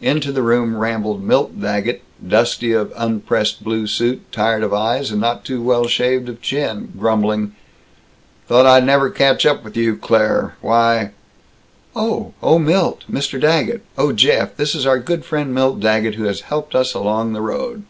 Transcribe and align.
Into 0.00 0.30
the 0.30 0.42
room 0.44 0.76
rambled 0.78 1.24
Milt 1.24 1.60
Daggett, 1.60 2.04
dusty 2.24 2.70
of 2.70 2.92
unpressed 2.96 3.64
blue 3.64 3.88
suit, 3.88 4.20
tired 4.30 4.62
of 4.62 4.72
eyes, 4.72 5.10
and 5.10 5.20
not 5.20 5.44
too 5.44 5.60
well 5.60 5.88
shaved 5.88 6.28
of 6.28 6.40
chin, 6.40 6.92
grumbling, 6.96 7.56
"Thought 8.46 8.64
I'd 8.64 8.86
never 8.86 9.10
catch 9.10 9.44
up 9.44 9.64
with 9.64 9.76
you, 9.76 9.96
Claire 9.96 10.54
Why" 10.60 11.10
"Oh! 11.96 12.32
Oh, 12.40 12.60
Milt 12.60 13.02
Mr. 13.10 13.40
Daggett 13.40 13.82
Oh, 13.98 14.12
Jeff, 14.12 14.56
this 14.56 14.76
is 14.76 14.86
our 14.86 15.00
good 15.00 15.24
friend 15.24 15.52
Milt 15.52 15.80
Daggett, 15.80 16.14
who 16.14 16.26
has 16.26 16.42
helped 16.42 16.76
us 16.76 16.94
along 16.94 17.32
the 17.32 17.42
road." 17.42 17.82